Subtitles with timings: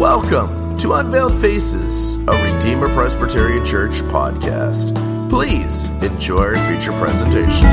[0.00, 4.96] Welcome to Unveiled Faces, a Redeemer Presbyterian Church podcast.
[5.28, 7.68] Please enjoy our feature presentation.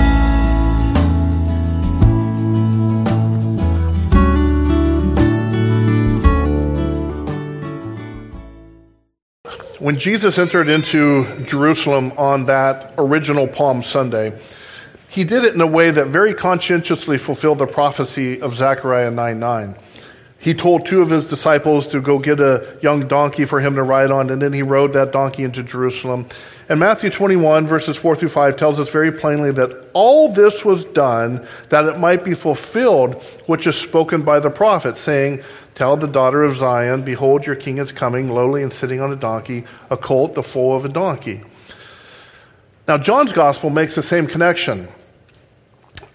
[9.80, 14.38] When Jesus entered into Jerusalem on that original Palm Sunday,
[15.08, 19.40] he did it in a way that very conscientiously fulfilled the prophecy of Zechariah 9
[19.40, 19.78] 9.
[20.40, 23.82] He told two of his disciples to go get a young donkey for him to
[23.82, 26.28] ride on, and then he rode that donkey into Jerusalem.
[26.70, 30.86] And Matthew 21, verses 4 through 5, tells us very plainly that all this was
[30.86, 35.42] done that it might be fulfilled, which is spoken by the prophet, saying,
[35.74, 39.16] Tell the daughter of Zion, Behold, your king is coming, lowly and sitting on a
[39.16, 41.42] donkey, a colt, the foal of a donkey.
[42.88, 44.88] Now, John's gospel makes the same connection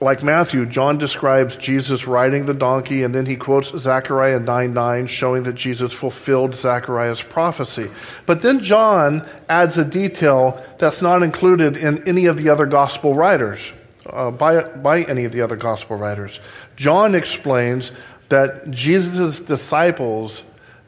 [0.02, 5.06] like Matthew, John describes Jesus riding the donkey, and then he quotes Zechariah 9 9,
[5.06, 7.90] showing that Jesus fulfilled Zechariah's prophecy.
[8.26, 13.14] But then John adds a detail that's not included in any of the other gospel
[13.14, 13.60] writers,
[14.06, 16.40] uh, by, by any of the other gospel writers.
[16.76, 17.92] John explains
[18.28, 20.42] that Jesus' disciples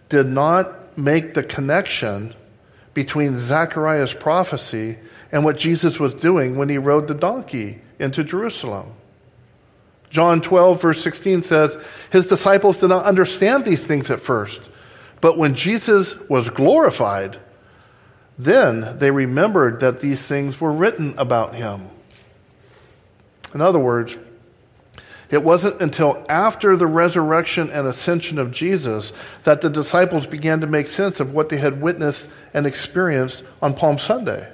[0.08, 2.34] did not make the connection
[2.94, 4.98] between Zechariah's prophecy
[5.32, 8.92] and what Jesus was doing when he rode the donkey into Jerusalem.
[10.10, 11.76] John 12, verse 16 says,
[12.12, 14.70] His disciples did not understand these things at first,
[15.20, 17.38] but when Jesus was glorified,
[18.38, 21.90] then they remembered that these things were written about him.
[23.54, 24.16] In other words,
[25.30, 29.12] it wasn't until after the resurrection and ascension of Jesus
[29.44, 33.74] that the disciples began to make sense of what they had witnessed and experienced on
[33.74, 34.48] Palm Sunday.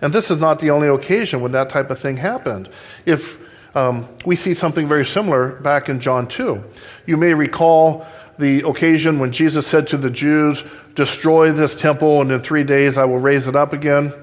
[0.00, 2.68] And this is not the only occasion when that type of thing happened.
[3.04, 3.38] If
[3.76, 6.64] um, we see something very similar back in John 2.
[7.04, 8.06] You may recall
[8.38, 12.96] the occasion when Jesus said to the Jews, Destroy this temple, and in three days
[12.96, 14.14] I will raise it up again.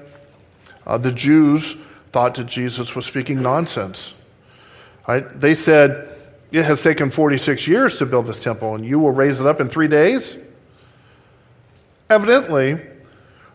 [0.84, 1.76] Uh, the Jews
[2.10, 4.12] thought that Jesus was speaking nonsense.
[5.06, 5.40] Right?
[5.40, 6.08] They said,
[6.50, 9.60] It has taken 46 years to build this temple, and you will raise it up
[9.60, 10.36] in three days?
[12.10, 12.80] Evidently,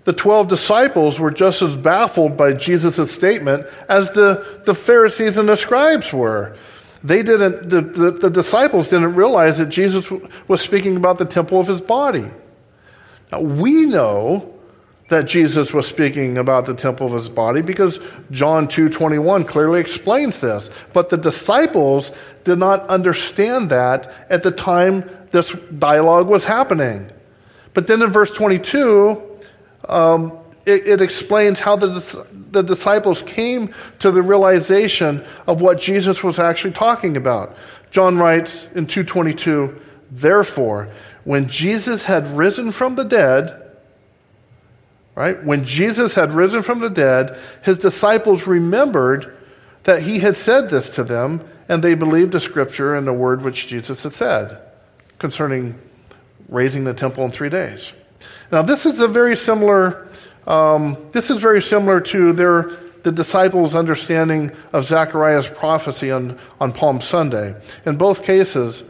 [0.10, 5.48] the 12 disciples were just as baffled by Jesus' statement as the, the Pharisees and
[5.48, 6.58] the scribes were.
[7.04, 10.10] They didn't, the, the, the disciples didn't realize that Jesus
[10.48, 12.28] was speaking about the temple of his body.
[13.32, 14.52] Now, we know
[15.10, 18.00] that Jesus was speaking about the temple of his body because
[18.32, 20.72] John 2:21 clearly explains this.
[20.92, 22.12] But the disciples
[22.46, 27.12] did not understand that at the time this dialogue was happening.
[27.76, 29.29] But then in verse 22,
[29.90, 36.24] um, it, it, explains how the, the disciples came to the realization of what Jesus
[36.24, 37.58] was actually talking about.
[37.92, 39.80] John writes in 222,
[40.12, 40.90] Therefore,
[41.24, 43.62] when Jesus had risen from the dead,
[45.16, 49.38] right, when Jesus had risen from the dead, his disciples remembered
[49.84, 53.44] that he had said this to them, and they believed the scripture and the word
[53.44, 54.60] which Jesus had said
[55.20, 55.80] concerning
[56.48, 57.92] raising the temple in three days.
[58.52, 60.08] Now, this is a very similar.
[60.48, 62.72] Um, this is very similar to their
[63.04, 67.56] the disciples' understanding of Zechariah's prophecy on, on Palm Sunday.
[67.86, 68.84] In both cases,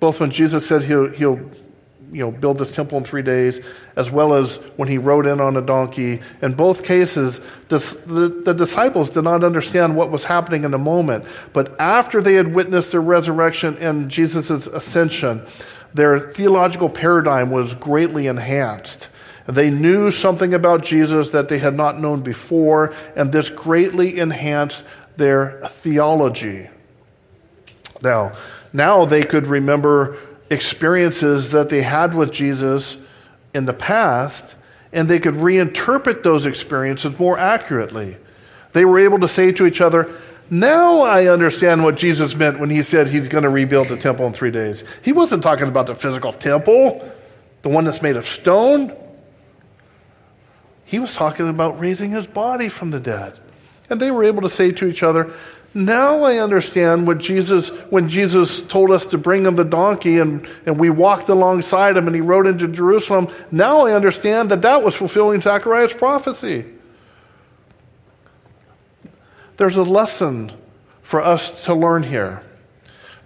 [0.00, 1.38] both when Jesus said he'll, he'll
[2.12, 3.60] you know, build this temple in three days,
[3.96, 6.20] as well as when he rode in on a donkey.
[6.42, 11.24] In both cases, the, the disciples did not understand what was happening in the moment.
[11.52, 15.44] But after they had witnessed the resurrection and Jesus' ascension,
[15.94, 19.08] their theological paradigm was greatly enhanced.
[19.46, 24.84] They knew something about Jesus that they had not known before, and this greatly enhanced
[25.16, 26.68] their theology.
[28.00, 28.36] Now,
[28.72, 30.16] now they could remember
[30.48, 32.96] experiences that they had with Jesus
[33.52, 34.54] in the past,
[34.92, 38.16] and they could reinterpret those experiences more accurately.
[38.72, 40.10] They were able to say to each other,
[40.52, 44.26] now I understand what Jesus meant when he said he's going to rebuild the temple
[44.26, 44.84] in three days.
[45.00, 47.10] He wasn't talking about the physical temple,
[47.62, 48.94] the one that's made of stone.
[50.84, 53.40] He was talking about raising his body from the dead.
[53.88, 55.32] And they were able to say to each other,
[55.72, 60.46] now I understand what Jesus, when Jesus told us to bring him the donkey and,
[60.66, 63.28] and we walked alongside him and he rode into Jerusalem.
[63.50, 66.66] Now I understand that that was fulfilling Zechariah's prophecy.
[69.62, 70.50] There's a lesson
[71.02, 72.42] for us to learn here.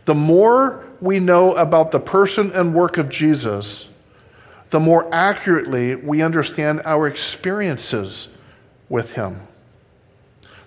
[0.04, 3.88] The more we know about the person and work of Jesus,
[4.68, 8.28] the more accurately we understand our experiences
[8.90, 9.48] with him.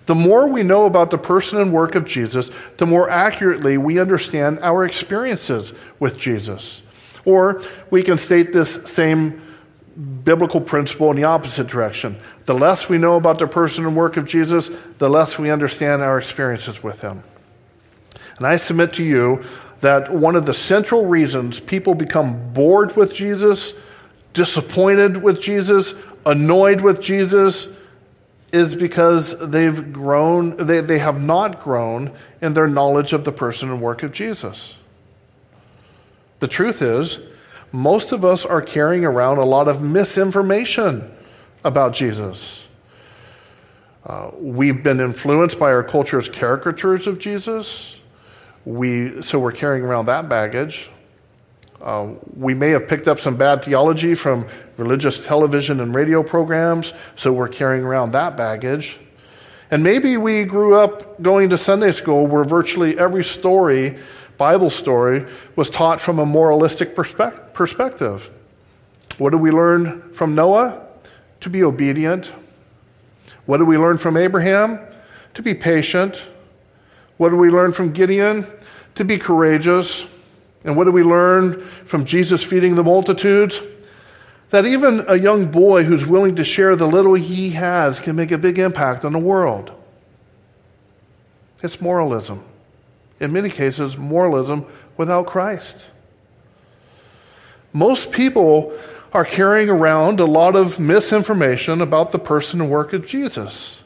[0.06, 4.00] The more we know about the person and work of Jesus, the more accurately we
[4.00, 6.82] understand our experiences with Jesus.
[7.24, 7.62] Or
[7.92, 9.40] we can state this same
[9.96, 12.16] biblical principle in the opposite direction.
[12.46, 16.02] The less we know about the person and work of Jesus, the less we understand
[16.02, 17.22] our experiences with him.
[18.38, 19.44] And I submit to you
[19.80, 23.74] that one of the central reasons people become bored with Jesus,
[24.32, 25.94] disappointed with Jesus,
[26.24, 27.66] annoyed with Jesus,
[28.52, 33.70] is because they've grown, they, they have not grown in their knowledge of the person
[33.70, 34.74] and work of Jesus.
[36.40, 37.18] The truth is,
[37.72, 41.10] most of us are carrying around a lot of misinformation
[41.64, 42.64] about Jesus.
[44.04, 47.96] Uh, we've been influenced by our culture's caricatures of Jesus.
[48.64, 50.88] We, so we're carrying around that baggage.
[51.80, 54.46] Uh, we may have picked up some bad theology from
[54.76, 58.98] religious television and radio programs, so we're carrying around that baggage.
[59.70, 63.98] And maybe we grew up going to Sunday school where virtually every story,
[64.36, 65.26] Bible story,
[65.56, 68.30] was taught from a moralistic perspe- perspective.
[69.18, 70.80] What do we learn from Noah?
[71.42, 72.32] To be obedient.
[73.44, 74.80] What do we learn from Abraham?
[75.34, 76.22] To be patient.
[77.18, 78.46] What do we learn from Gideon?
[78.94, 80.06] To be courageous.
[80.64, 83.60] And what do we learn from Jesus feeding the multitudes?
[84.48, 88.32] That even a young boy who's willing to share the little he has can make
[88.32, 89.70] a big impact on the world.
[91.62, 92.42] It's moralism.
[93.20, 94.64] In many cases, moralism
[94.96, 95.88] without Christ.
[97.72, 98.72] Most people
[99.12, 103.78] are carrying around a lot of misinformation about the person and work of Jesus.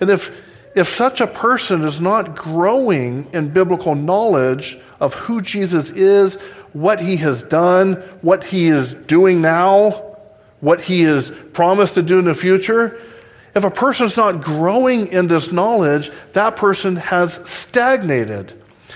[0.00, 0.30] And if
[0.74, 6.34] if such a person is not growing in biblical knowledge of who Jesus is,
[6.72, 10.16] what he has done, what he is doing now,
[10.60, 13.00] what he has promised to do in the future,
[13.54, 18.52] if a person's not growing in this knowledge, that person has stagnated.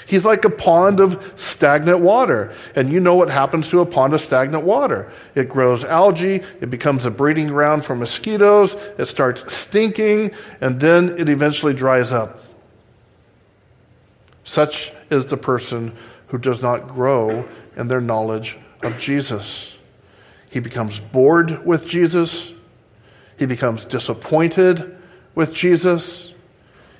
[0.08, 2.55] He's like a pond of stagnant water.
[2.75, 6.70] And you know what happens to a pond of stagnant water it grows algae, it
[6.70, 10.31] becomes a breeding ground for mosquitoes, it starts stinking,
[10.62, 12.43] and then it eventually dries up.
[14.44, 15.94] Such is the person
[16.28, 17.46] who does not grow
[17.76, 19.75] in their knowledge of Jesus.
[20.49, 22.50] He becomes bored with Jesus.
[23.37, 24.96] He becomes disappointed
[25.34, 26.32] with Jesus.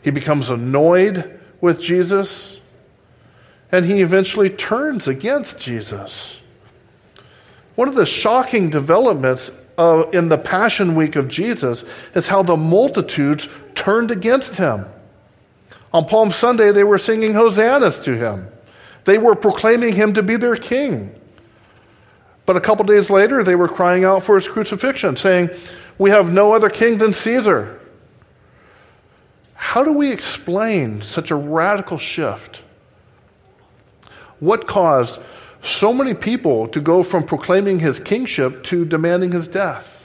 [0.03, 2.58] He becomes annoyed with Jesus
[3.71, 6.39] and he eventually turns against Jesus.
[7.75, 11.85] One of the shocking developments uh, in the Passion Week of Jesus
[12.15, 14.87] is how the multitudes turned against him.
[15.93, 18.49] On Palm Sunday, they were singing hosannas to him.
[19.05, 21.15] They were proclaiming him to be their king.
[22.45, 25.51] But a couple days later, they were crying out for his crucifixion, saying,
[25.99, 27.81] We have no other king than Caesar.
[29.55, 32.63] How do we explain such a radical shift?
[34.41, 35.21] What caused
[35.63, 40.05] so many people to go from proclaiming his kingship to demanding his death?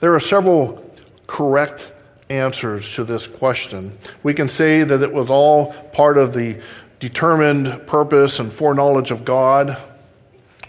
[0.00, 0.92] There are several
[1.26, 1.92] correct
[2.28, 3.96] answers to this question.
[4.22, 6.60] We can say that it was all part of the
[7.00, 9.80] determined purpose and foreknowledge of God.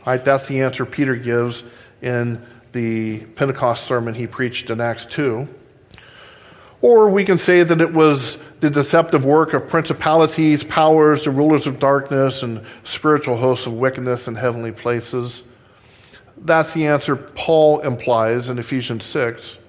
[0.05, 1.63] Right, that's the answer Peter gives
[2.01, 5.47] in the Pentecost sermon he preached in Acts 2.
[6.81, 11.67] Or we can say that it was the deceptive work of principalities, powers, the rulers
[11.67, 15.43] of darkness, and spiritual hosts of wickedness in heavenly places.
[16.37, 19.59] That's the answer Paul implies in Ephesians 6.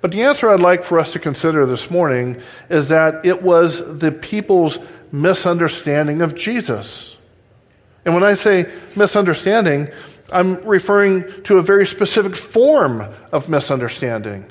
[0.00, 3.98] But the answer I'd like for us to consider this morning is that it was
[3.98, 4.78] the people's
[5.12, 7.16] misunderstanding of Jesus.
[8.04, 9.88] And when I say misunderstanding,
[10.32, 14.46] I'm referring to a very specific form of misunderstanding.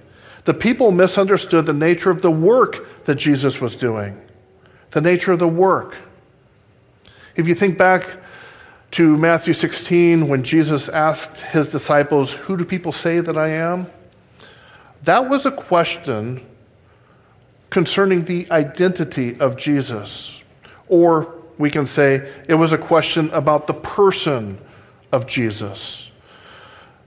[0.47, 4.21] The people misunderstood the nature of the work that Jesus was doing,
[4.91, 5.95] the nature of the work.
[7.37, 8.17] If you think back
[8.91, 13.87] to Matthew 16, when Jesus asked his disciples, Who do people say that I am?
[15.03, 16.45] That was a question
[17.69, 20.35] concerning the identity of Jesus.
[20.89, 24.57] Or we can say it was a question about the person
[25.13, 26.11] of Jesus.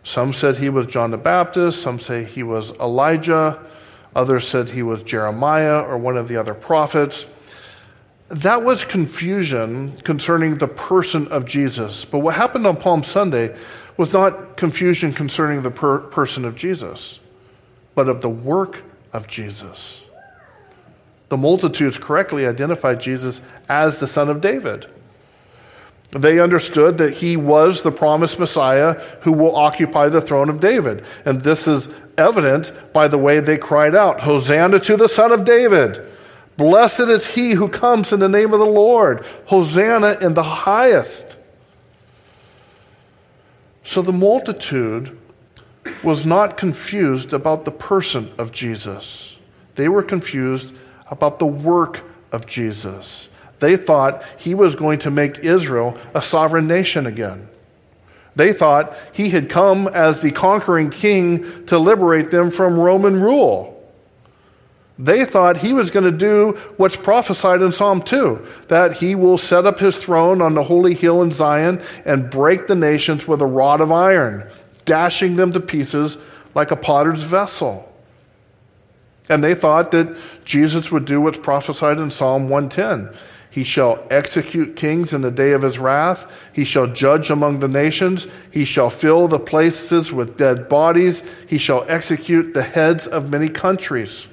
[0.03, 3.59] Some said he was John the Baptist, some say he was Elijah,
[4.15, 7.27] others said he was Jeremiah or one of the other prophets.
[8.29, 12.05] That was confusion concerning the person of Jesus.
[12.05, 13.57] But what happened on Palm Sunday
[13.97, 17.19] was not confusion concerning the per- person of Jesus,
[17.95, 20.01] but of the work of Jesus.
[21.29, 24.87] The multitudes correctly identified Jesus as the Son of David.
[26.11, 31.05] They understood that he was the promised Messiah who will occupy the throne of David.
[31.25, 31.89] And this is
[32.21, 36.07] evident by the way they cried out Hosanna to the Son of David!
[36.57, 39.25] Blessed is he who comes in the name of the Lord!
[39.47, 41.37] Hosanna in the highest!
[43.83, 45.19] So the multitude
[46.05, 49.35] was not confused about the person of Jesus.
[49.75, 50.75] They were confused
[51.11, 53.29] about the work of Jesus.
[53.59, 57.50] They thought he was going to make Israel a sovereign nation again.
[58.37, 63.77] They thought he had come as the conquering king to liberate them from Roman rule.
[64.99, 69.39] They thought he was going to do what's prophesied in Psalm 2 that he will
[69.39, 73.41] set up his throne on the holy hill in Zion and break the nations with
[73.41, 74.47] a rod of iron,
[74.85, 76.19] dashing them to pieces
[76.55, 77.91] like a potter's vessel.
[79.31, 83.17] And they thought that Jesus would do what's prophesied in Psalm 110.
[83.51, 86.49] He shall execute kings in the day of his wrath.
[86.53, 88.29] He shall judge among the nations.
[88.51, 91.23] He shall fill the places with dead bodies.
[91.49, 94.29] He shall execute the heads of many countries.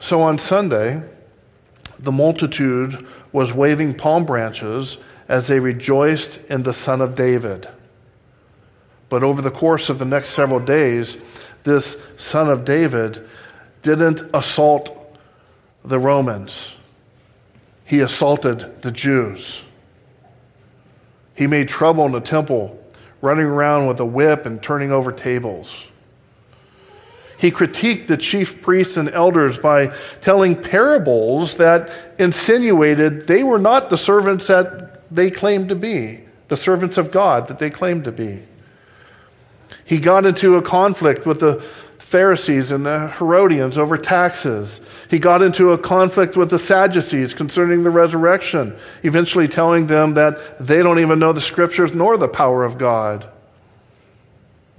[0.00, 1.02] So on Sunday,
[2.00, 7.68] the multitude was waving palm branches as they rejoiced in the Son of David.
[9.08, 11.16] But over the course of the next several days,
[11.62, 13.26] this Son of David
[13.82, 14.95] didn't assault
[15.88, 16.72] the Romans,
[17.84, 19.62] he assaulted the Jews.
[21.34, 22.82] He made trouble in the temple,
[23.20, 25.84] running around with a whip and turning over tables.
[27.38, 29.88] He critiqued the chief priests and elders by
[30.22, 36.56] telling parables that insinuated they were not the servants that they claimed to be, the
[36.56, 38.42] servants of God that they claimed to be.
[39.84, 41.64] He got into a conflict with the
[42.16, 44.80] Pharisees and the Herodians over taxes.
[45.10, 50.58] He got into a conflict with the Sadducees concerning the resurrection, eventually telling them that
[50.58, 53.28] they don't even know the scriptures nor the power of God.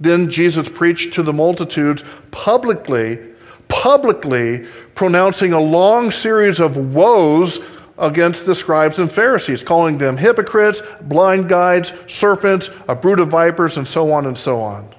[0.00, 2.02] Then Jesus preached to the multitudes
[2.32, 3.20] publicly,
[3.68, 4.66] publicly
[4.96, 7.60] pronouncing a long series of woes
[7.98, 13.76] against the scribes and Pharisees, calling them hypocrites, blind guides, serpents, a brood of vipers,
[13.76, 14.92] and so on and so on.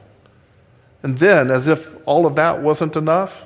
[1.01, 3.46] And then, as if all of that wasn't enough,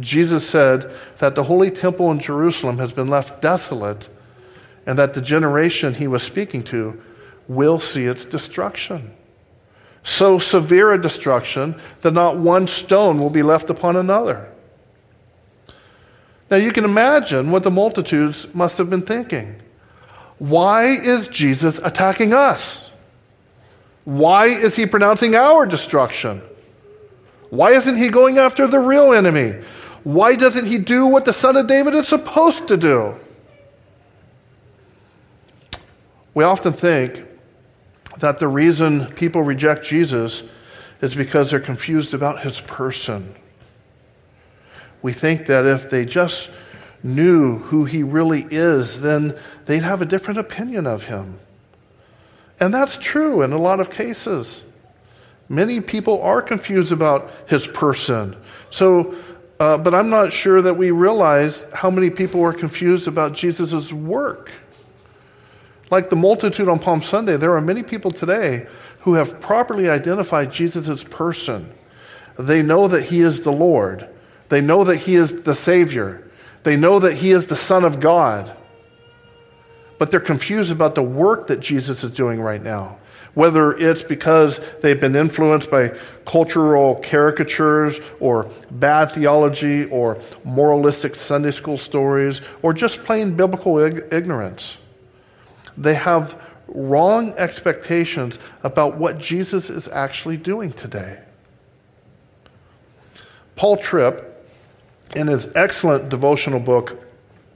[0.00, 4.08] Jesus said that the holy temple in Jerusalem has been left desolate
[4.86, 7.00] and that the generation he was speaking to
[7.48, 9.14] will see its destruction
[10.08, 14.50] so severe a destruction that not one stone will be left upon another.
[16.50, 19.56] Now you can imagine what the multitudes must have been thinking.
[20.38, 22.87] Why is Jesus attacking us?
[24.08, 26.40] Why is he pronouncing our destruction?
[27.50, 29.62] Why isn't he going after the real enemy?
[30.02, 33.16] Why doesn't he do what the son of David is supposed to do?
[36.32, 37.22] We often think
[38.16, 40.42] that the reason people reject Jesus
[41.02, 43.34] is because they're confused about his person.
[45.02, 46.48] We think that if they just
[47.02, 51.40] knew who he really is, then they'd have a different opinion of him.
[52.60, 54.62] And that's true in a lot of cases.
[55.48, 58.36] Many people are confused about his person.
[58.70, 59.14] So,
[59.60, 63.92] uh, but I'm not sure that we realize how many people are confused about Jesus'
[63.92, 64.50] work.
[65.90, 68.66] Like the multitude on Palm Sunday, there are many people today
[69.00, 71.72] who have properly identified Jesus' person.
[72.38, 74.08] They know that he is the Lord,
[74.48, 76.30] they know that he is the Savior,
[76.62, 78.54] they know that he is the Son of God.
[79.98, 82.98] But they're confused about the work that Jesus is doing right now.
[83.34, 91.50] Whether it's because they've been influenced by cultural caricatures or bad theology or moralistic Sunday
[91.50, 94.76] school stories or just plain biblical ig- ignorance.
[95.76, 101.18] They have wrong expectations about what Jesus is actually doing today.
[103.56, 104.24] Paul Tripp,
[105.16, 107.02] in his excellent devotional book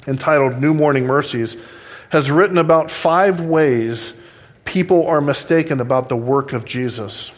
[0.07, 1.57] entitled New Morning Mercies,
[2.13, 4.13] has written about five ways
[4.67, 7.33] people are mistaken about the work of Jesus.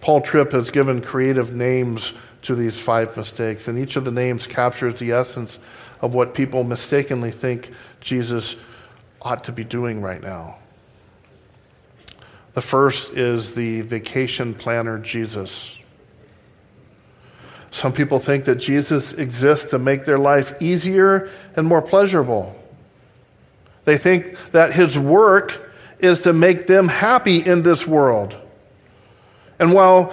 [0.00, 4.48] Paul Tripp has given creative names to these five mistakes, and each of the names
[4.48, 5.60] captures the essence
[6.00, 7.70] of what people mistakenly think
[8.00, 8.56] Jesus
[9.22, 10.58] ought to be doing right now.
[12.54, 15.76] The first is the vacation planner Jesus.
[17.70, 22.60] Some people think that Jesus exists to make their life easier and more pleasurable.
[23.84, 28.36] They think that his work is to make them happy in this world.
[29.58, 30.12] And while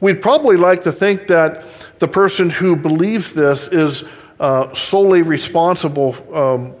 [0.00, 1.64] we'd probably like to think that
[1.98, 4.04] the person who believes this is
[4.38, 6.74] uh, solely responsible um,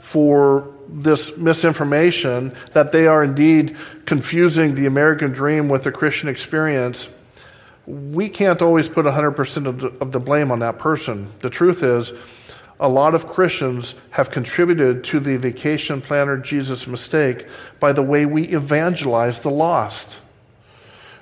[0.00, 7.08] for this misinformation that they are indeed confusing the American dream with the Christian experience,
[7.86, 11.30] we can't always put 100% of the, of the blame on that person.
[11.40, 12.12] The truth is,
[12.80, 17.46] a lot of Christians have contributed to the vacation planner Jesus mistake
[17.78, 20.18] by the way we evangelize the lost.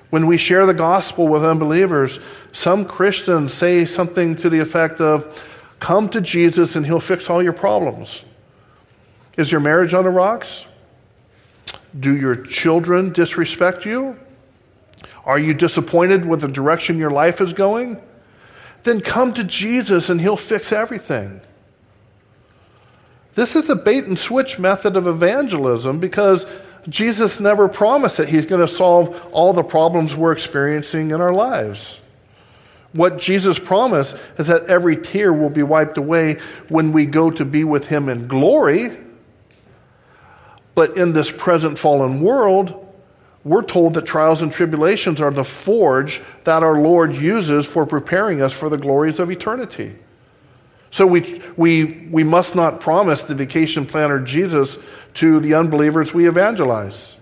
[0.09, 2.19] When we share the gospel with unbelievers,
[2.53, 5.43] some Christians say something to the effect of,
[5.81, 8.23] Come to Jesus and he'll fix all your problems.
[9.37, 10.65] Is your marriage on the rocks?
[11.99, 14.17] Do your children disrespect you?
[15.25, 18.01] Are you disappointed with the direction your life is going?
[18.83, 21.41] Then come to Jesus and he'll fix everything.
[23.35, 26.45] This is a bait and switch method of evangelism because
[26.87, 31.33] Jesus never promised that he's going to solve all the problems we're experiencing in our
[31.33, 31.97] lives.
[32.93, 37.45] What Jesus promised is that every tear will be wiped away when we go to
[37.45, 38.97] be with him in glory.
[40.73, 42.87] But in this present fallen world,
[43.43, 48.41] we're told that trials and tribulations are the forge that our Lord uses for preparing
[48.41, 49.95] us for the glories of eternity.
[50.91, 54.77] So we, we, we must not promise the vacation planner Jesus
[55.15, 57.15] to the unbelievers we evangelize.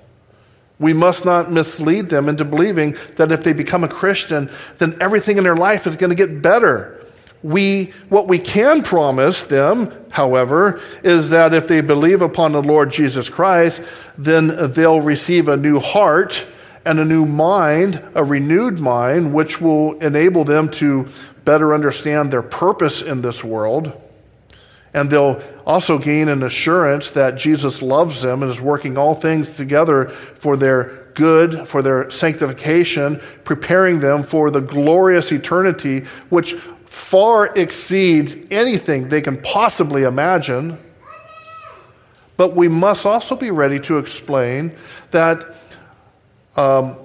[0.80, 5.38] We must not mislead them into believing that if they become a Christian, then everything
[5.38, 7.06] in their life is going to get better.
[7.44, 12.92] We, what we can promise them, however, is that if they believe upon the Lord
[12.92, 13.82] Jesus Christ,
[14.18, 16.46] then they'll receive a new heart
[16.86, 21.08] and a new mind, a renewed mind, which will enable them to
[21.48, 23.94] better understand their purpose in this world.
[24.94, 29.56] And they'll also gain an assurance that Jesus loves them and is working all things
[29.56, 37.48] together for their good, for their sanctification, preparing them for the glorious eternity, which far
[37.56, 40.78] exceeds anything they can possibly imagine.
[42.36, 44.76] But we must also be ready to explain
[45.12, 45.56] that
[46.58, 46.98] um,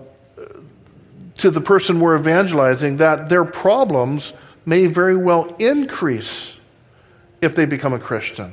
[1.39, 4.33] to the person we're evangelizing that their problems
[4.65, 6.55] may very well increase
[7.41, 8.53] if they become a Christian.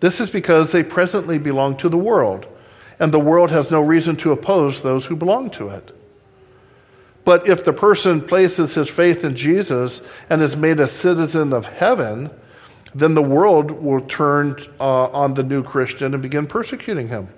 [0.00, 2.46] This is because they presently belong to the world,
[2.98, 5.94] and the world has no reason to oppose those who belong to it.
[7.24, 11.66] But if the person places his faith in Jesus and is made a citizen of
[11.66, 12.30] heaven,
[12.94, 17.28] then the world will turn uh, on the new Christian and begin persecuting him.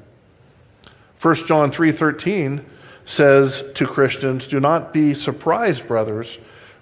[1.20, 2.64] 1 John 3:13
[3.04, 6.38] says to Christians, "Do not be surprised, brothers,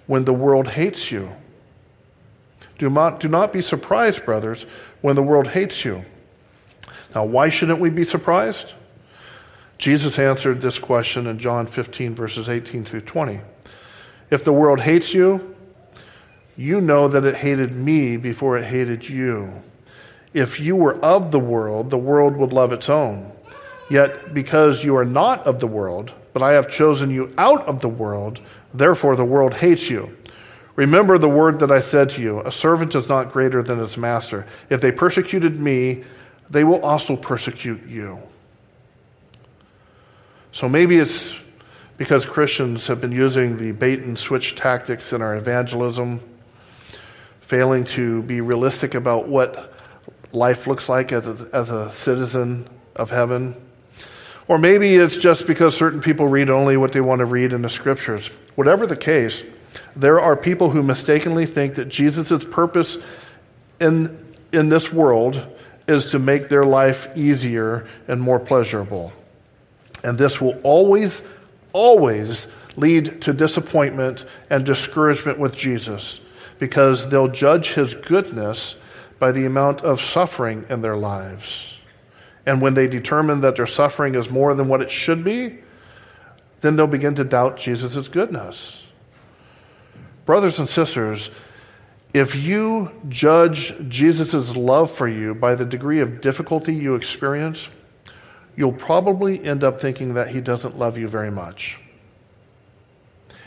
[0.07, 1.29] when the world hates you."
[2.77, 4.65] Do not, do not be surprised, brothers,
[5.01, 6.03] when the world hates you.
[7.13, 8.73] Now, why shouldn't we be surprised?
[9.77, 13.41] Jesus answered this question in John 15, verses 18 through 20.
[14.31, 15.55] If the world hates you,
[16.55, 19.61] you know that it hated me before it hated you.
[20.33, 23.31] If you were of the world, the world would love its own.
[23.89, 27.81] Yet, because you are not of the world, but I have chosen you out of
[27.81, 28.39] the world,
[28.73, 30.15] therefore the world hates you.
[30.75, 33.97] Remember the word that I said to you A servant is not greater than his
[33.97, 34.47] master.
[34.69, 36.03] If they persecuted me,
[36.49, 38.19] they will also persecute you.
[40.51, 41.33] So maybe it's
[41.97, 46.21] because Christians have been using the bait and switch tactics in our evangelism,
[47.41, 49.73] failing to be realistic about what
[50.31, 53.55] life looks like as a, as a citizen of heaven.
[54.47, 57.61] Or maybe it's just because certain people read only what they want to read in
[57.61, 58.27] the scriptures.
[58.55, 59.43] Whatever the case,
[59.95, 62.97] there are people who mistakenly think that Jesus' purpose
[63.79, 64.17] in,
[64.51, 65.45] in this world
[65.87, 69.13] is to make their life easier and more pleasurable.
[70.03, 71.21] And this will always,
[71.71, 76.19] always lead to disappointment and discouragement with Jesus
[76.59, 78.75] because they'll judge his goodness
[79.19, 81.72] by the amount of suffering in their lives.
[82.45, 85.59] And when they determine that their suffering is more than what it should be,
[86.61, 88.81] then they'll begin to doubt Jesus' goodness.
[90.25, 91.29] Brothers and sisters,
[92.13, 97.69] if you judge Jesus' love for you by the degree of difficulty you experience,
[98.55, 101.79] you'll probably end up thinking that he doesn't love you very much.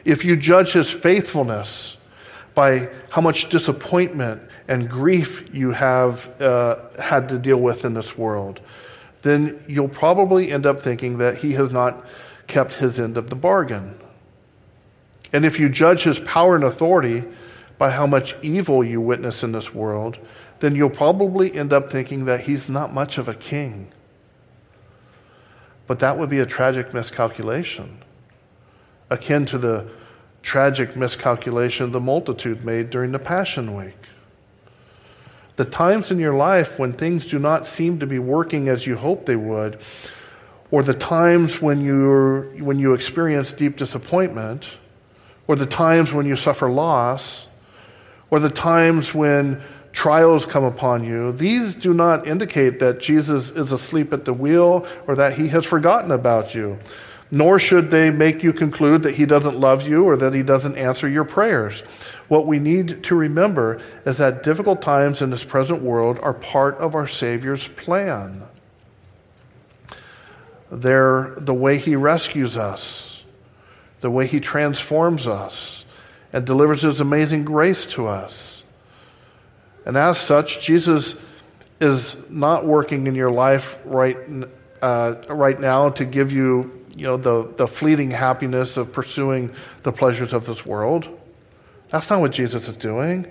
[0.05, 1.97] If you judge his faithfulness
[2.55, 8.19] by how much disappointment and grief you have uh, had to deal with in this
[8.19, 8.61] world,
[9.27, 12.07] then you'll probably end up thinking that he has not
[12.47, 13.99] kept his end of the bargain.
[15.33, 17.25] And if you judge his power and authority
[17.79, 20.19] by how much evil you witness in this world,
[20.61, 23.93] then you'll probably end up thinking that he's not much of a king.
[25.87, 28.03] But that would be a tragic miscalculation,
[29.11, 29.89] akin to the
[30.43, 33.97] tragic miscalculation the multitude made during the Passion Week.
[35.57, 38.97] The times in your life when things do not seem to be working as you
[38.97, 39.79] hope they would,
[40.71, 44.69] or the times when, you when you experience deep disappointment,
[45.47, 47.47] or the times when you suffer loss,
[48.31, 53.73] or the times when trials come upon you, these do not indicate that Jesus is
[53.73, 56.79] asleep at the wheel or that he has forgotten about you.
[57.31, 60.77] Nor should they make you conclude that he doesn't love you or that he doesn't
[60.77, 61.83] answer your prayers.
[62.29, 66.77] What we need to remember is that difficult times in this present world are part
[66.79, 68.43] of our Savior's plan.
[70.71, 73.23] They're the way he rescues us,
[74.01, 75.85] the way he transforms us,
[76.33, 78.65] and delivers his amazing grace to us.
[79.85, 81.15] And as such, Jesus
[81.81, 84.17] is not working in your life right,
[84.83, 89.93] uh, right now to give you, you know, the, the fleeting happiness of pursuing the
[89.93, 91.09] pleasures of this world.
[91.91, 93.31] That's not what Jesus is doing.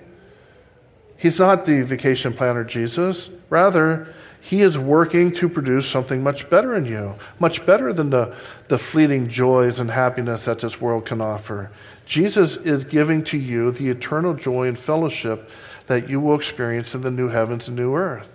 [1.16, 3.30] He's not the vacation planner Jesus.
[3.48, 8.34] Rather, he is working to produce something much better in you, much better than the,
[8.68, 11.70] the fleeting joys and happiness that this world can offer.
[12.04, 15.50] Jesus is giving to you the eternal joy and fellowship
[15.86, 18.30] that you will experience in the new heavens and new earth.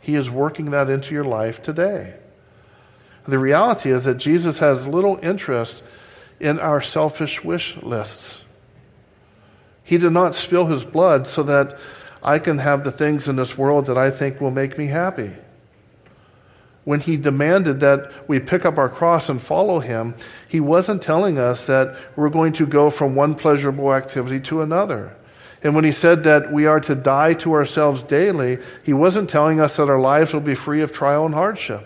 [0.00, 2.14] He is working that into your life today.
[3.26, 5.82] The reality is that Jesus has little interest
[6.38, 8.44] in our selfish wish lists.
[9.90, 11.76] He did not spill his blood so that
[12.22, 15.32] I can have the things in this world that I think will make me happy.
[16.84, 20.14] When he demanded that we pick up our cross and follow him,
[20.46, 25.16] he wasn't telling us that we're going to go from one pleasurable activity to another.
[25.60, 29.60] And when he said that we are to die to ourselves daily, he wasn't telling
[29.60, 31.84] us that our lives will be free of trial and hardship.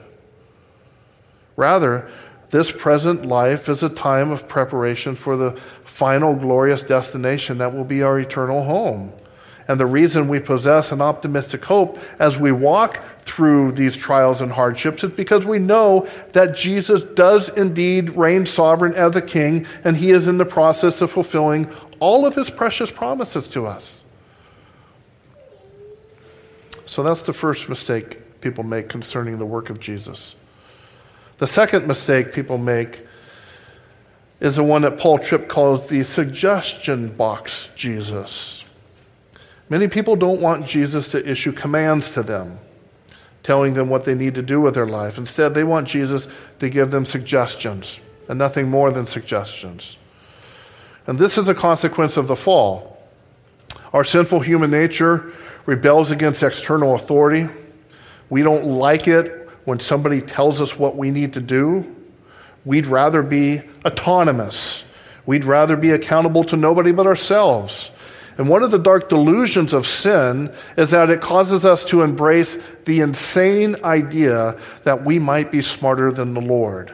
[1.56, 2.06] Rather,
[2.50, 5.58] this present life is a time of preparation for the
[5.94, 9.12] final glorious destination that will be our eternal home.
[9.68, 14.50] And the reason we possess an optimistic hope as we walk through these trials and
[14.50, 19.96] hardships is because we know that Jesus does indeed reign sovereign as a king, and
[19.96, 24.02] he is in the process of fulfilling all of his precious promises to us.
[26.86, 30.34] So that's the first mistake people make concerning the work of Jesus.
[31.38, 33.06] The second mistake people make
[34.44, 38.62] is the one that Paul Tripp calls the suggestion box Jesus.
[39.70, 42.58] Many people don't want Jesus to issue commands to them,
[43.42, 45.16] telling them what they need to do with their life.
[45.16, 46.28] Instead, they want Jesus
[46.58, 49.96] to give them suggestions, and nothing more than suggestions.
[51.06, 53.02] And this is a consequence of the fall.
[53.94, 55.32] Our sinful human nature
[55.64, 57.48] rebels against external authority.
[58.28, 61.96] We don't like it when somebody tells us what we need to do.
[62.66, 64.84] We'd rather be autonomous.
[65.26, 67.90] We'd rather be accountable to nobody but ourselves.
[68.36, 72.58] And one of the dark delusions of sin is that it causes us to embrace
[72.84, 76.92] the insane idea that we might be smarter than the Lord.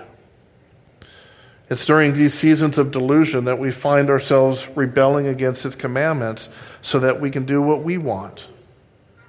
[1.71, 6.49] It's during these seasons of delusion that we find ourselves rebelling against his commandments
[6.83, 8.47] so that we can do what we want.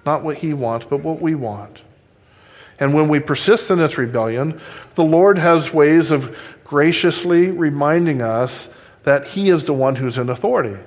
[0.06, 1.82] Not what he wants, but what we want.
[2.80, 4.60] And when we persist in this rebellion,
[4.96, 6.36] the Lord has ways of
[6.72, 8.70] graciously reminding us
[9.04, 10.82] that he is the one who's in authority.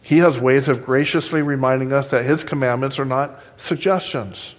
[0.00, 4.54] He has ways of graciously reminding us that his commandments are not suggestions.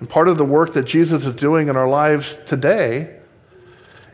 [0.00, 3.16] And part of the work that Jesus is doing in our lives today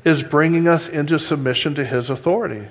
[0.04, 2.68] is bringing us into submission to his authority.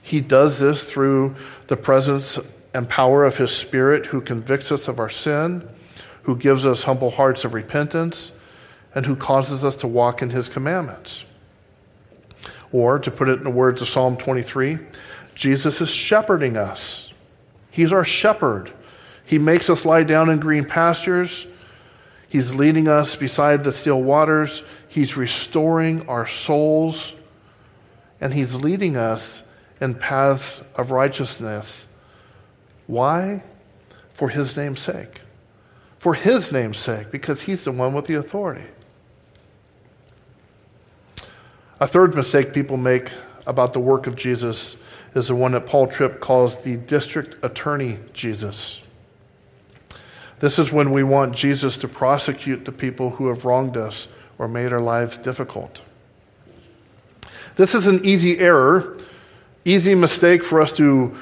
[0.00, 1.34] He does this through
[1.66, 2.38] the presence
[2.72, 5.68] and power of his Spirit who convicts us of our sin,
[6.22, 8.30] who gives us humble hearts of repentance,
[8.94, 11.24] and who causes us to walk in his commandments.
[12.72, 14.78] Or, to put it in the words of Psalm 23,
[15.34, 17.10] Jesus is shepherding us.
[17.70, 18.72] He's our shepherd.
[19.24, 21.46] He makes us lie down in green pastures.
[22.28, 24.62] He's leading us beside the still waters.
[24.88, 27.12] He's restoring our souls.
[28.20, 29.42] And He's leading us
[29.80, 31.86] in paths of righteousness.
[32.86, 33.42] Why?
[34.14, 35.20] For His name's sake.
[35.98, 38.64] For His name's sake, because He's the one with the authority.
[41.82, 43.10] A third mistake people make
[43.44, 44.76] about the work of Jesus
[45.16, 48.78] is the one that Paul Tripp calls the district attorney Jesus.
[50.38, 54.06] This is when we want Jesus to prosecute the people who have wronged us
[54.38, 55.82] or made our lives difficult.
[57.56, 58.96] This is an easy error,
[59.64, 61.12] easy mistake for us to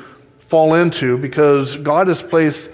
[0.40, 2.68] fall into because God has placed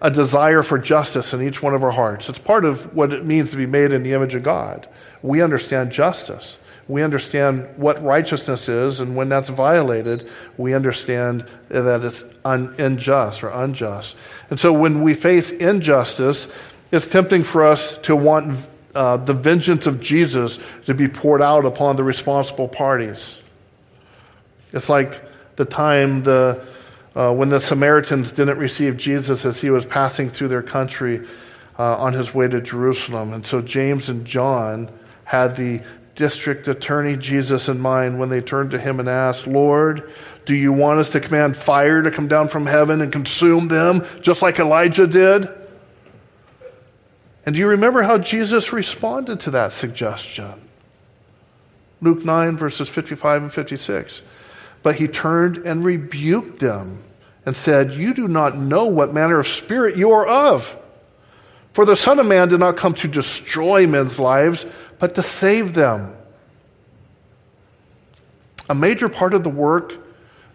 [0.00, 2.28] a desire for justice in each one of our hearts.
[2.28, 4.86] It's part of what it means to be made in the image of God.
[5.22, 6.56] We understand justice
[6.88, 13.44] we understand what righteousness is, and when that's violated, we understand that it's un- unjust
[13.44, 14.16] or unjust.
[14.50, 16.48] And so when we face injustice,
[16.90, 21.64] it's tempting for us to want uh, the vengeance of Jesus to be poured out
[21.64, 23.38] upon the responsible parties.
[24.72, 25.22] It's like
[25.56, 26.64] the time the,
[27.14, 31.26] uh, when the Samaritans didn't receive Jesus as he was passing through their country
[31.78, 33.32] uh, on his way to Jerusalem.
[33.32, 34.90] And so James and John
[35.24, 35.80] had the
[36.14, 40.12] district attorney Jesus in mind when they turned to him and asked, Lord,
[40.44, 44.04] do you want us to command fire to come down from heaven and consume them,
[44.20, 45.48] just like Elijah did?
[47.44, 50.52] And do you remember how Jesus responded to that suggestion?
[52.00, 54.22] Luke 9, verses 55 and 56.
[54.82, 57.02] But he turned and rebuked them
[57.46, 60.76] and said, You do not know what manner of spirit you are of.
[61.72, 64.66] For the Son of Man did not come to destroy men's lives,
[65.02, 66.14] but to save them.
[68.70, 69.94] A major part of the work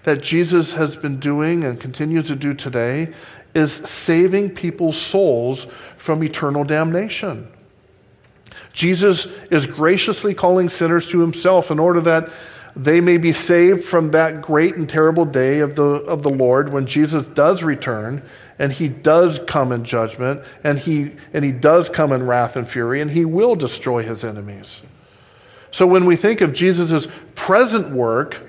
[0.04, 3.14] that Jesus has been doing and continues to do today
[3.54, 7.52] is saving people's souls from eternal damnation.
[8.72, 12.30] Jesus is graciously calling sinners to himself in order that
[12.74, 16.72] they may be saved from that great and terrible day of the, of the Lord
[16.72, 18.24] when Jesus does return
[18.60, 22.68] and he does come in judgment and he, and he does come in wrath and
[22.68, 24.82] fury and he will destroy his enemies.
[25.72, 28.42] So when we think of Jesus' present work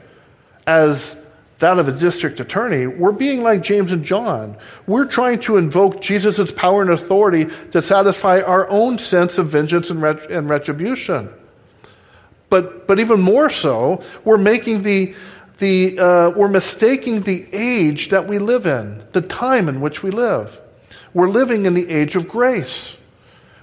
[0.66, 1.16] as
[1.58, 4.56] that of a district attorney, we're being like James and John.
[4.86, 9.90] We're trying to invoke Jesus' power and authority to satisfy our own sense of vengeance
[9.90, 11.28] and, ret- and retribution.
[12.48, 15.14] But, but even more so, we're making the,
[15.58, 20.10] the uh, we're mistaking the age that we live in, the time in which we
[20.10, 20.60] live.
[21.14, 22.94] We're living in the age of grace.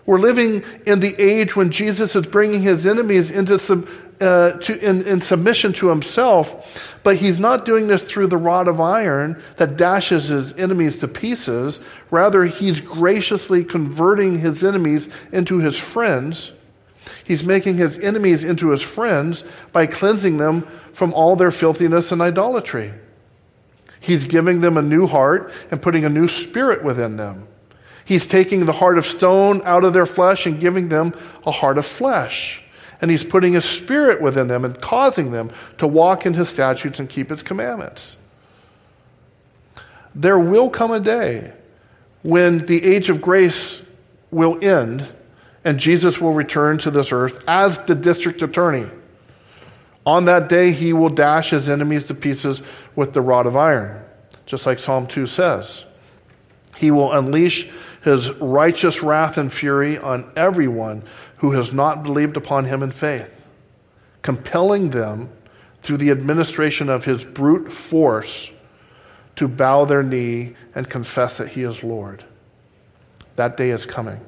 [0.06, 3.58] We're living in the age when Jesus is bringing his enemies into
[4.22, 8.68] uh, to, in, in submission to himself, but he's not doing this through the rod
[8.68, 11.80] of iron that dashes his enemies to pieces.
[12.12, 16.52] Rather, he's graciously converting his enemies into his friends.
[17.26, 22.22] He's making his enemies into his friends by cleansing them from all their filthiness and
[22.22, 22.94] idolatry.
[24.00, 27.50] He's giving them a new heart and putting a new spirit within them.
[28.06, 31.14] He's taking the heart of stone out of their flesh and giving them
[31.46, 32.64] a heart of flesh.
[33.02, 36.98] And he's putting his spirit within them and causing them to walk in his statutes
[36.98, 38.16] and keep his commandments.
[40.14, 41.52] There will come a day
[42.22, 43.82] when the age of grace
[44.32, 45.06] will end
[45.66, 48.90] and Jesus will return to this earth as the district attorney.
[50.06, 52.62] On that day, he will dash his enemies to pieces
[52.96, 54.04] with the rod of iron,
[54.46, 55.86] just like Psalm 2 says.
[56.76, 57.70] He will unleash
[58.04, 61.04] his righteous wrath and fury on everyone
[61.38, 63.32] who has not believed upon him in faith,
[64.22, 65.30] compelling them
[65.82, 68.52] through the administration of his brute force
[69.36, 72.24] to bow their knee and confess that he is Lord.
[73.36, 74.22] That day is coming.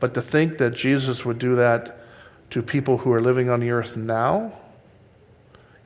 [0.00, 2.01] But to think that Jesus would do that
[2.52, 4.52] to people who are living on the earth now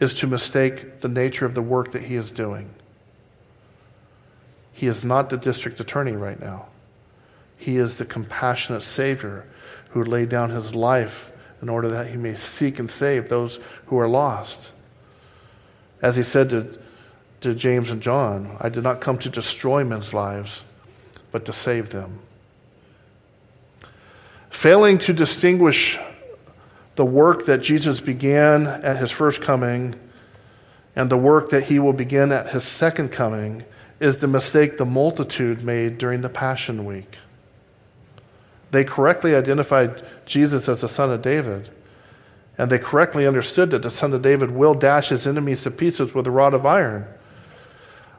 [0.00, 2.68] is to mistake the nature of the work that he is doing.
[4.72, 6.66] He is not the district attorney right now.
[7.56, 9.46] He is the compassionate Savior
[9.90, 11.30] who laid down his life
[11.62, 14.72] in order that he may seek and save those who are lost.
[16.02, 16.78] As he said to,
[17.42, 20.62] to James and John, I did not come to destroy men's lives,
[21.30, 22.18] but to save them.
[24.50, 25.96] Failing to distinguish
[26.96, 29.94] the work that Jesus began at his first coming
[30.96, 33.64] and the work that he will begin at his second coming
[34.00, 37.18] is the mistake the multitude made during the Passion Week.
[38.70, 41.70] They correctly identified Jesus as the Son of David,
[42.58, 46.14] and they correctly understood that the Son of David will dash his enemies to pieces
[46.14, 47.06] with a rod of iron.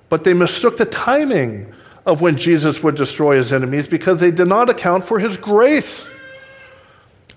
[0.10, 1.74] But they mistook the timing
[2.06, 6.08] of when Jesus would destroy his enemies because they did not account for his grace.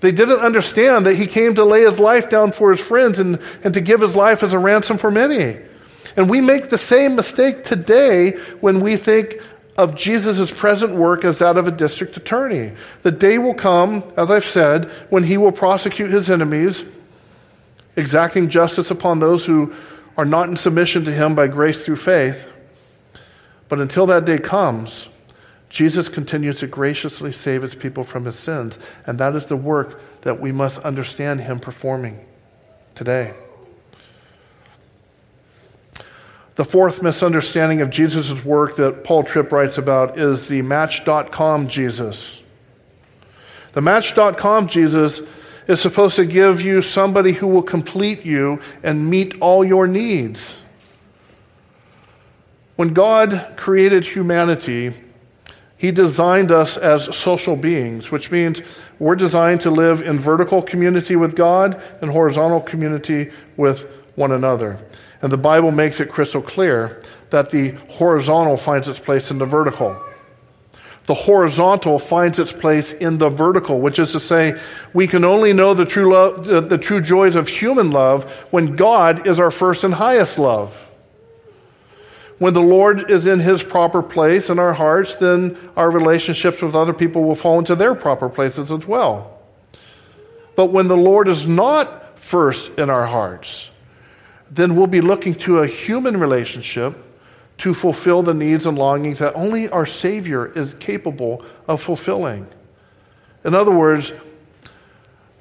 [0.00, 3.38] They didn't understand that he came to lay his life down for his friends and,
[3.62, 5.58] and to give his life as a ransom for many.
[6.16, 9.40] And we make the same mistake today when we think
[9.76, 12.72] of Jesus' present work as that of a district attorney.
[13.02, 16.84] The day will come, as I've said, when he will prosecute his enemies,
[17.96, 19.74] exacting justice upon those who
[20.16, 22.46] are not in submission to him by grace through faith.
[23.68, 25.08] But until that day comes,
[25.70, 28.76] Jesus continues to graciously save his people from his sins.
[29.06, 32.26] And that is the work that we must understand him performing
[32.94, 33.32] today.
[36.56, 42.40] The fourth misunderstanding of Jesus' work that Paul Tripp writes about is the Match.com Jesus.
[43.72, 45.22] The Match.com Jesus
[45.68, 50.56] is supposed to give you somebody who will complete you and meet all your needs.
[52.74, 54.94] When God created humanity,
[55.80, 58.60] He designed us as social beings, which means
[58.98, 64.78] we're designed to live in vertical community with God and horizontal community with one another.
[65.22, 69.46] And the Bible makes it crystal clear that the horizontal finds its place in the
[69.46, 69.98] vertical.
[71.06, 74.60] The horizontal finds its place in the vertical, which is to say,
[74.92, 76.12] we can only know the true,
[76.42, 80.89] the true joys of human love when God is our first and highest love.
[82.40, 86.74] When the Lord is in his proper place in our hearts, then our relationships with
[86.74, 89.38] other people will fall into their proper places as well.
[90.56, 93.68] But when the Lord is not first in our hearts,
[94.50, 96.96] then we'll be looking to a human relationship
[97.58, 102.48] to fulfill the needs and longings that only our Savior is capable of fulfilling.
[103.44, 104.12] In other words,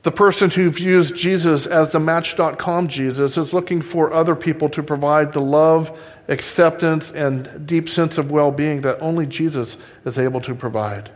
[0.03, 4.81] the person who views Jesus as the Match.com Jesus is looking for other people to
[4.81, 10.39] provide the love, acceptance, and deep sense of well being that only Jesus is able
[10.41, 11.11] to provide.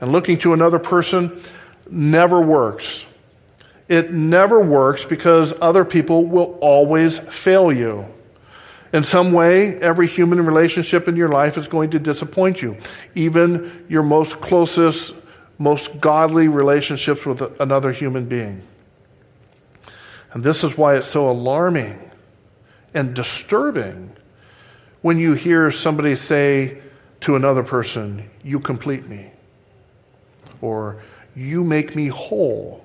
[0.00, 1.42] And looking to another person
[1.90, 3.04] never works.
[3.88, 8.06] It never works because other people will always fail you.
[8.92, 12.76] In some way, every human relationship in your life is going to disappoint you.
[13.14, 15.14] Even your most closest,
[15.60, 18.62] most godly relationships with another human being.
[20.32, 22.10] And this is why it's so alarming
[22.94, 24.10] and disturbing
[25.02, 26.78] when you hear somebody say
[27.20, 29.30] to another person, You complete me,
[30.62, 31.02] or
[31.36, 32.82] You make me whole,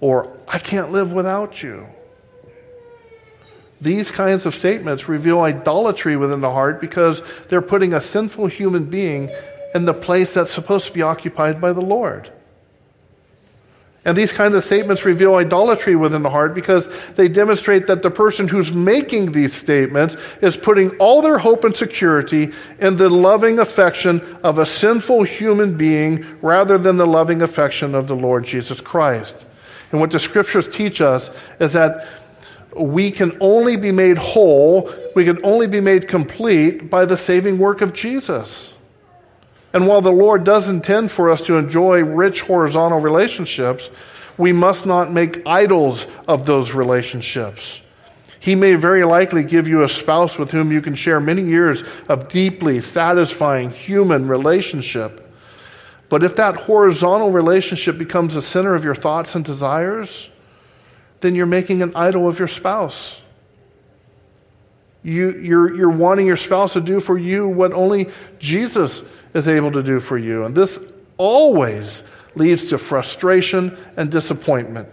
[0.00, 1.86] or I can't live without you.
[3.80, 8.84] These kinds of statements reveal idolatry within the heart because they're putting a sinful human
[8.86, 9.30] being
[9.74, 12.30] in the place that's supposed to be occupied by the Lord.
[14.04, 18.10] And these kinds of statements reveal idolatry within the heart because they demonstrate that the
[18.10, 23.60] person who's making these statements is putting all their hope and security in the loving
[23.60, 28.80] affection of a sinful human being rather than the loving affection of the Lord Jesus
[28.80, 29.46] Christ.
[29.92, 31.30] And what the scriptures teach us
[31.60, 32.08] is that
[32.74, 37.58] we can only be made whole, we can only be made complete by the saving
[37.58, 38.71] work of Jesus.
[39.72, 43.88] And while the Lord does intend for us to enjoy rich horizontal relationships,
[44.36, 47.80] we must not make idols of those relationships.
[48.40, 51.84] He may very likely give you a spouse with whom you can share many years
[52.08, 55.32] of deeply satisfying human relationship.
[56.08, 60.28] But if that horizontal relationship becomes the center of your thoughts and desires,
[61.20, 63.16] then you're making an idol of your spouse.
[65.04, 68.08] You, you're, you're wanting your spouse to do for you what only
[68.38, 69.02] Jesus
[69.34, 70.44] is able to do for you.
[70.44, 70.78] And this
[71.16, 72.02] always
[72.34, 74.88] leads to frustration and disappointment.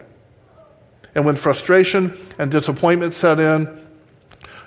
[1.16, 3.88] And when frustration and disappointment set in,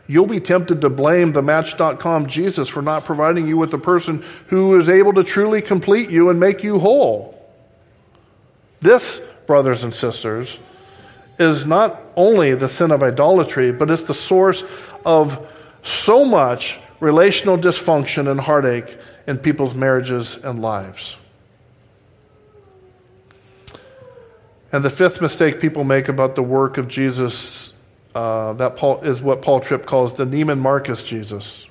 [0.06, 4.24] you'll be tempted to blame the Match.com Jesus for not providing you with the person
[4.48, 7.38] who is able to truly complete you and make you whole.
[8.80, 10.58] This, brothers and sisters,
[11.38, 14.64] is not only the sin of idolatry, but it's the source
[15.04, 15.46] of
[15.82, 21.16] so much relational dysfunction and heartache in people's marriages and lives.
[24.72, 27.74] And the fifth mistake people make about the work of Jesus,
[28.14, 31.66] uh, that Paul, is what Paul Tripp calls the Neiman Marcus Jesus.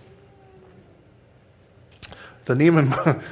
[2.45, 2.89] The Neiman,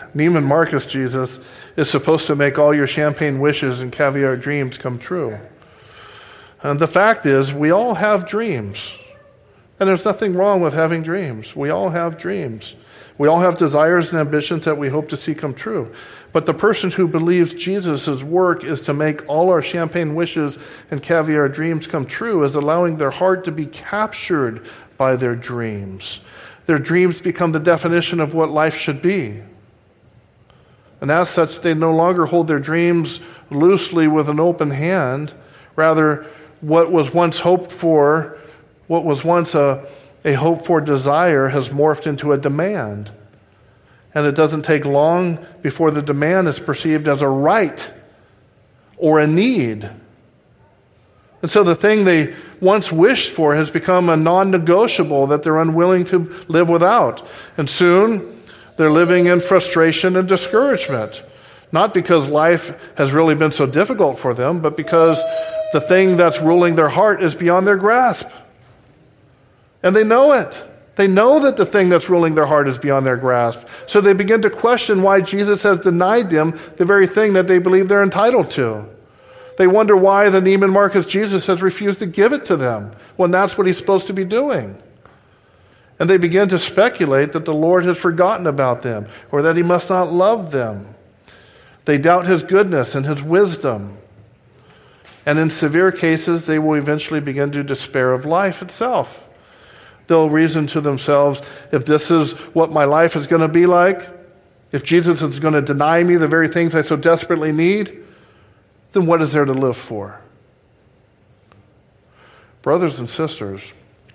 [0.16, 1.40] Neiman Marcus Jesus
[1.76, 5.38] is supposed to make all your champagne wishes and caviar dreams come true.
[6.62, 8.92] And the fact is, we all have dreams.
[9.80, 11.56] And there's nothing wrong with having dreams.
[11.56, 12.76] We all have dreams.
[13.20, 15.92] We all have desires and ambitions that we hope to see come true.
[16.32, 20.58] But the person who believes Jesus' work is to make all our champagne wishes
[20.90, 24.66] and caviar dreams come true is allowing their heart to be captured
[24.98, 26.22] by their dreams.
[26.66, 29.42] Their dreams become the definition of what life should be.
[31.02, 35.34] And as such, they no longer hold their dreams loosely with an open hand.
[35.76, 36.26] Rather,
[36.62, 38.38] what was once hoped for,
[38.88, 39.86] what was once a,
[40.26, 43.12] a hope for desire, has morphed into a demand.
[44.14, 47.92] And it doesn't take long before the demand is perceived as a right
[48.98, 49.90] or a need.
[51.42, 55.60] And so the thing they once wished for has become a non negotiable that they're
[55.60, 57.26] unwilling to live without.
[57.58, 58.44] And soon
[58.78, 61.24] they're living in frustration and discouragement.
[61.72, 65.22] Not because life has really been so difficult for them, but because
[65.72, 68.28] the thing that's ruling their heart is beyond their grasp.
[69.84, 70.66] And they know it.
[70.96, 73.66] They know that the thing that's ruling their heart is beyond their grasp.
[73.88, 77.58] So they begin to question why Jesus has denied them the very thing that they
[77.58, 78.86] believe they're entitled to.
[79.58, 83.32] They wonder why the Neiman Marcus Jesus has refused to give it to them when
[83.32, 84.82] that's what he's supposed to be doing.
[86.00, 89.64] And they begin to speculate that the Lord has forgotten about them or that he
[89.64, 90.96] must not love them.
[91.86, 93.98] They doubt his goodness and his wisdom.
[95.26, 99.26] And in severe cases, they will eventually begin to despair of life itself.
[100.10, 101.40] They'll reason to themselves
[101.72, 104.10] if this is what my life is going to be like,
[104.72, 107.96] if Jesus is going to deny me the very things I so desperately need,
[108.94, 110.20] then what is there to live for?
[112.64, 113.62] Brothers and sisters,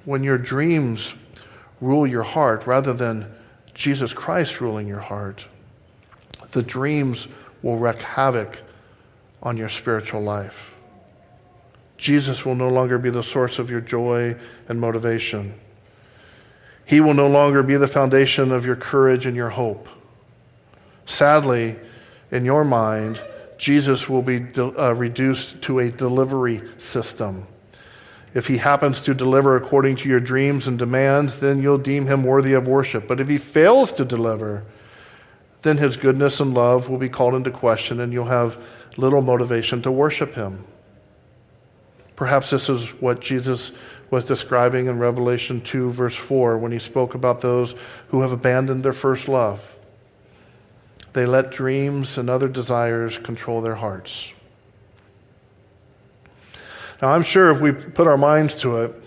[0.05, 1.15] when your dreams
[1.81, 3.33] rule your heart rather than
[3.73, 5.47] Jesus Christ ruling your heart,
[6.51, 7.29] the dreams
[7.63, 8.61] will wreak havoc
[9.45, 10.75] on your spiritual life.
[11.99, 14.35] Jesus will no longer be the source of your joy
[14.69, 15.55] and motivation.
[16.87, 19.89] He will no longer be the foundation of your courage and your hope.
[21.07, 21.77] Sadly,
[22.31, 23.21] in your mind,
[23.57, 27.47] Jesus will be de- uh, reduced to a delivery system.
[28.35, 32.25] If he happens to deliver according to your dreams and demands, then you'll deem him
[32.25, 33.07] worthy of worship.
[33.07, 34.65] But if he fails to deliver,
[35.63, 38.59] then his goodness and love will be called into question and you'll have
[38.97, 40.65] little motivation to worship him.
[42.17, 43.73] Perhaps this is what Jesus
[44.15, 47.75] was describing in Revelation 2, verse 4, when he spoke about those
[48.11, 49.77] who have abandoned their first love.
[51.15, 54.29] They let dreams and other desires control their hearts.
[57.03, 59.03] Now, I'm sure if we put our minds to it,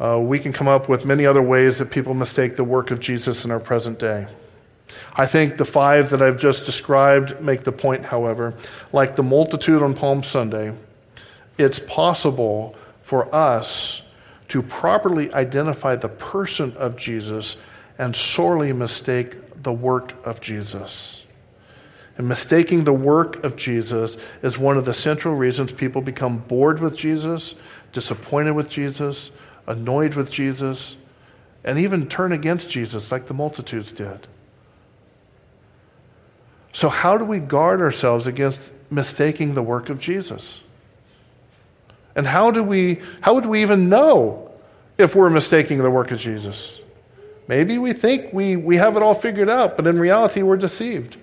[0.00, 2.98] uh, we can come up with many other ways that people mistake the work of
[2.98, 4.26] Jesus in our present day.
[5.14, 8.54] I think the five that I've just described make the point, however.
[8.92, 10.74] Like the multitude on Palm Sunday,
[11.58, 12.74] it's possible
[13.04, 14.02] for us
[14.48, 17.56] to properly identify the person of Jesus
[17.98, 21.22] and sorely mistake the work of Jesus.
[22.18, 26.80] And mistaking the work of Jesus is one of the central reasons people become bored
[26.80, 27.54] with Jesus,
[27.92, 29.30] disappointed with Jesus,
[29.66, 30.96] annoyed with Jesus,
[31.64, 34.26] and even turn against Jesus like the multitudes did.
[36.72, 40.60] So, how do we guard ourselves against mistaking the work of Jesus?
[42.16, 44.50] And how do we how would we even know
[44.98, 46.80] if we're mistaking the work of Jesus?
[47.48, 51.16] Maybe we think we, we have it all figured out, but in reality we're deceived.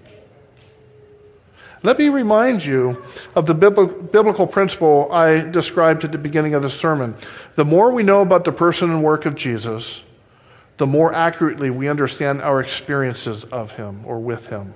[1.81, 3.03] Let me remind you
[3.35, 7.17] of the biblical principle I described at the beginning of the sermon.
[7.55, 9.99] The more we know about the person and work of Jesus,
[10.77, 14.75] the more accurately we understand our experiences of him or with him.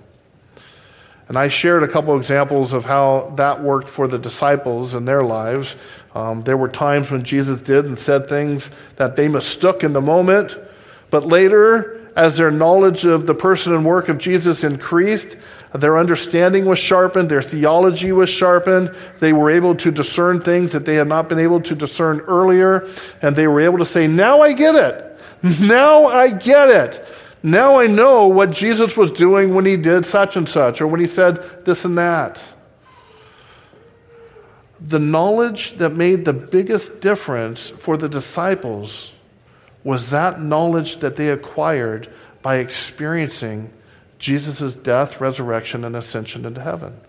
[1.27, 5.23] And I shared a couple examples of how that worked for the disciples in their
[5.23, 5.75] lives.
[6.15, 10.01] Um, there were times when Jesus did and said things that they mistook in the
[10.01, 10.57] moment,
[11.11, 15.37] but later, as their knowledge of the person and work of Jesus increased,
[15.73, 18.95] their understanding was sharpened, their theology was sharpened.
[19.19, 22.87] They were able to discern things that they had not been able to discern earlier,
[23.21, 25.03] and they were able to say, Now I get it.
[25.61, 27.05] Now I get it.
[27.43, 30.99] Now I know what Jesus was doing when he did such and such, or when
[30.99, 32.41] he said this and that.
[34.79, 39.11] The knowledge that made the biggest difference for the disciples
[39.83, 42.11] was that knowledge that they acquired
[42.41, 43.71] by experiencing
[44.19, 46.99] Jesus' death, resurrection, and ascension into heaven.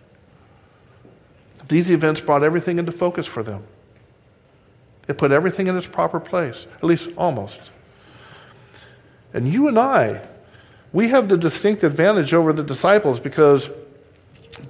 [1.68, 3.64] These events brought everything into focus for them.
[5.06, 7.60] It put everything in its proper place, at least almost.
[9.34, 10.26] And you and I,
[10.92, 13.68] we have the distinct advantage over the disciples because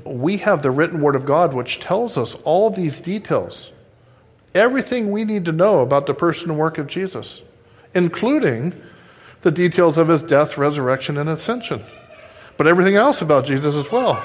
[0.04, 3.70] we have the written word of God which tells us all these details.
[4.54, 7.42] Everything we need to know about the person and work of Jesus,
[7.94, 8.74] including
[9.42, 11.84] the details of his death, resurrection, and ascension
[12.58, 14.22] but everything else about Jesus as well.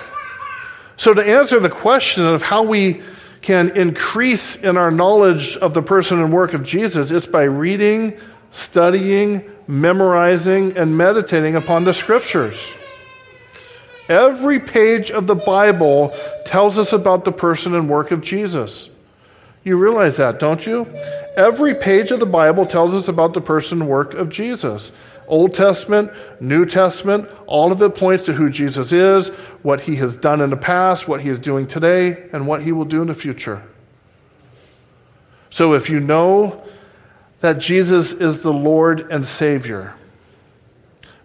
[0.98, 3.02] So, to answer the question of how we
[3.42, 8.20] can increase in our knowledge of the person and work of Jesus, it's by reading,
[8.52, 12.60] studying, memorizing, and meditating upon the scriptures.
[14.10, 18.90] Every page of the Bible tells us about the person and work of Jesus.
[19.64, 20.86] You realize that, don't you?
[21.38, 24.92] Every page of the Bible tells us about the person and work of Jesus.
[25.28, 26.12] Old Testament,
[26.42, 29.30] New Testament, all of it points to who Jesus is,
[29.62, 32.74] what he has done in the past, what he is doing today, and what he
[32.74, 33.64] will do in the future.
[35.50, 36.62] So if you know
[37.44, 39.96] that Jesus is the Lord and Savior,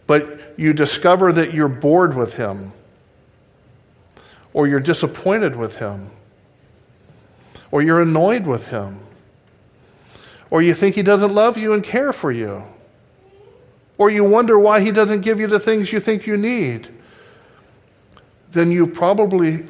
[0.08, 2.72] but you discover that you're bored with him,
[4.52, 6.10] or you're disappointed with him,
[7.70, 8.98] or you're annoyed with him,
[10.50, 12.64] or you think he doesn't love you and care for you
[13.96, 16.88] or you wonder why he doesn't give you the things you think you need,
[18.50, 19.66] then you probably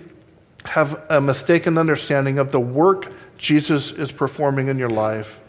[0.64, 5.40] have a mistaken understanding of the work Jesus is performing in your life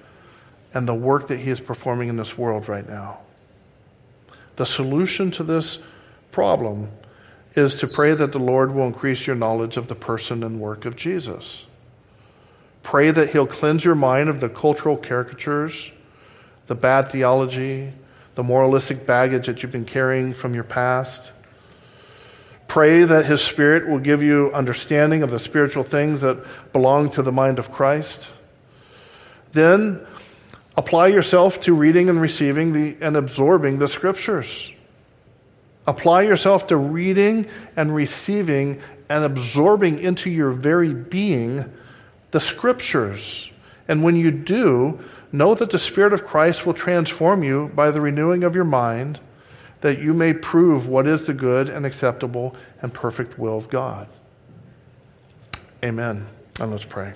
[0.73, 3.19] and the work that he is performing in this world right now.
[4.55, 5.79] The solution to this
[6.31, 6.89] problem
[7.55, 10.85] is to pray that the Lord will increase your knowledge of the person and work
[10.85, 11.65] of Jesus.
[12.83, 15.91] Pray that He'll cleanse your mind of the cultural caricatures,
[16.67, 17.91] the bad theology,
[18.35, 21.31] the moralistic baggage that you've been carrying from your past.
[22.67, 26.37] Pray that His Spirit will give you understanding of the spiritual things that
[26.71, 28.29] belong to the mind of Christ.
[29.51, 30.05] Then
[30.79, 34.71] apply yourself to reading and receiving the, and absorbing the Scriptures.
[35.85, 41.65] Apply yourself to reading and receiving and absorbing into your very being
[42.31, 43.51] the Scriptures.
[43.89, 45.03] And when you do,
[45.33, 49.19] know that the Spirit of Christ will transform you by the renewing of your mind,
[49.81, 54.07] that you may prove what is the good and acceptable and perfect will of God.
[55.83, 56.25] Amen.
[56.61, 57.15] And let's pray.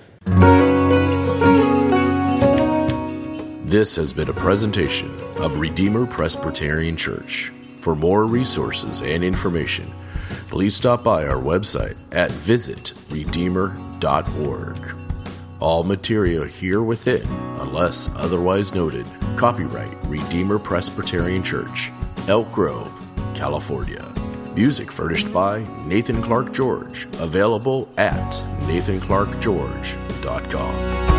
[3.64, 7.50] This has been a presentation of Redeemer Presbyterian Church.
[7.80, 9.90] For more resources and information,
[10.48, 14.96] please stop by our website at visitredeemer.org.
[15.60, 17.26] All material here within,
[17.58, 19.06] unless otherwise noted,
[19.36, 21.90] copyright Redeemer Presbyterian Church,
[22.28, 22.92] Elk Grove,
[23.34, 24.12] California.
[24.54, 28.30] Music furnished by Nathan Clark George, available at
[28.66, 31.13] nathanclarkgeorge.com.